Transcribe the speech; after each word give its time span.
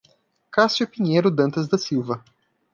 Cassio 0.49 0.87
Pinheiro 0.87 1.29
Dantas 1.29 1.67
da 1.67 1.77
Silva 1.77 2.23